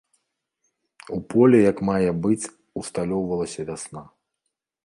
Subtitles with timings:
[1.17, 2.51] У полі як мае быць
[2.81, 4.03] асталёўвалася вясна.